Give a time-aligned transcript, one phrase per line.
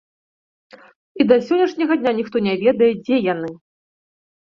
[1.19, 3.51] І да сённяшняга дня ніхто не ведае, дзе яны.